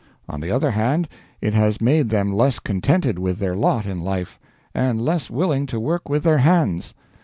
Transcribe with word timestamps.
On 0.27 0.41
the 0.41 0.49
other 0.49 0.71
hand, 0.71 1.07
it 1.41 1.53
has 1.53 1.79
made 1.79 2.09
them 2.09 2.33
less 2.33 2.57
contented 2.57 3.19
with 3.19 3.37
their 3.37 3.55
lot 3.55 3.85
in 3.85 3.99
life, 4.01 4.39
and 4.73 4.99
less 4.99 5.29
willing 5.29 5.67
to 5.67 5.79
work 5.79 6.09
with 6.09 6.23
their 6.23 6.39
hands. 6.39 6.95